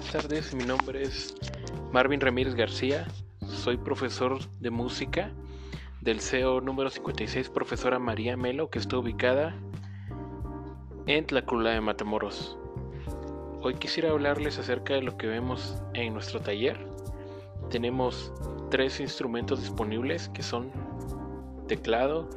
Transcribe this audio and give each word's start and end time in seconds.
buenas 0.00 0.12
tardes. 0.12 0.54
Mi 0.54 0.64
nombre 0.64 1.02
es 1.02 1.34
Marvin 1.92 2.22
Ramírez 2.22 2.54
García. 2.54 3.06
Soy 3.46 3.76
profesor 3.76 4.38
de 4.58 4.70
música 4.70 5.30
del 6.00 6.20
CEO 6.20 6.62
número 6.62 6.88
56, 6.88 7.50
profesora 7.50 7.98
María 7.98 8.34
Melo, 8.34 8.70
que 8.70 8.78
está 8.78 8.96
ubicada 8.96 9.54
en 11.06 11.26
Tlacula 11.26 11.72
de 11.72 11.82
Matamoros. 11.82 12.56
Hoy 13.60 13.74
quisiera 13.74 14.08
hablarles 14.08 14.58
acerca 14.58 14.94
de 14.94 15.02
lo 15.02 15.18
que 15.18 15.26
vemos 15.26 15.76
en 15.92 16.14
nuestro 16.14 16.40
taller. 16.40 16.78
Tenemos 17.68 18.32
tres 18.70 19.00
instrumentos 19.00 19.60
disponibles 19.60 20.30
que 20.30 20.42
son 20.42 20.70
teclado, 21.68 22.30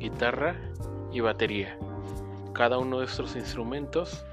guitarra 0.00 0.56
y 1.12 1.20
batería. 1.20 1.78
Cada 2.52 2.78
uno 2.78 2.98
de 2.98 3.04
estos 3.04 3.36
instrumentos 3.36 4.24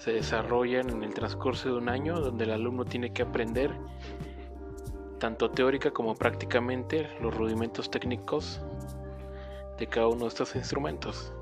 se 0.00 0.12
desarrollan 0.12 0.88
en 0.88 1.04
el 1.04 1.12
transcurso 1.12 1.68
de 1.68 1.74
un 1.74 1.90
año 1.90 2.18
donde 2.18 2.44
el 2.44 2.52
alumno 2.52 2.86
tiene 2.86 3.12
que 3.12 3.20
aprender 3.20 3.70
tanto 5.18 5.50
teórica 5.50 5.90
como 5.90 6.14
prácticamente 6.14 7.06
los 7.20 7.36
rudimentos 7.36 7.90
técnicos 7.90 8.62
de 9.78 9.86
cada 9.86 10.08
uno 10.08 10.20
de 10.20 10.28
estos 10.28 10.56
instrumentos. 10.56 11.34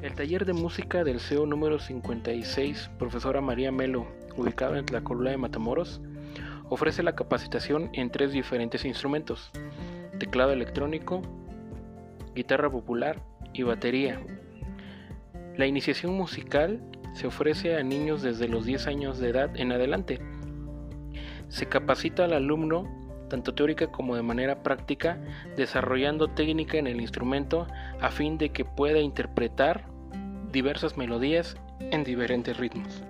El 0.00 0.14
taller 0.14 0.44
de 0.44 0.52
música 0.52 1.02
del 1.02 1.18
CEO 1.18 1.44
número 1.44 1.80
56, 1.80 2.88
profesora 3.00 3.40
María 3.40 3.72
Melo, 3.72 4.06
ubicado 4.36 4.76
en 4.76 4.86
la 4.92 5.02
columna 5.02 5.30
de 5.30 5.38
Matamoros, 5.38 6.00
ofrece 6.72 7.02
la 7.02 7.14
capacitación 7.14 7.90
en 7.92 8.08
tres 8.08 8.32
diferentes 8.32 8.86
instrumentos, 8.86 9.50
teclado 10.18 10.52
electrónico, 10.52 11.20
guitarra 12.34 12.70
popular 12.70 13.20
y 13.52 13.62
batería. 13.62 14.18
La 15.54 15.66
iniciación 15.66 16.14
musical 16.14 16.80
se 17.12 17.26
ofrece 17.26 17.76
a 17.76 17.82
niños 17.82 18.22
desde 18.22 18.48
los 18.48 18.64
10 18.64 18.86
años 18.86 19.18
de 19.18 19.28
edad 19.28 19.54
en 19.54 19.70
adelante. 19.70 20.18
Se 21.48 21.66
capacita 21.66 22.24
al 22.24 22.32
alumno 22.32 22.88
tanto 23.28 23.54
teórica 23.54 23.88
como 23.88 24.16
de 24.16 24.22
manera 24.22 24.62
práctica, 24.62 25.18
desarrollando 25.58 26.28
técnica 26.28 26.78
en 26.78 26.86
el 26.86 27.02
instrumento 27.02 27.66
a 28.00 28.10
fin 28.10 28.38
de 28.38 28.48
que 28.48 28.64
pueda 28.64 29.00
interpretar 29.00 29.88
diversas 30.50 30.96
melodías 30.96 31.54
en 31.80 32.02
diferentes 32.02 32.56
ritmos. 32.56 33.04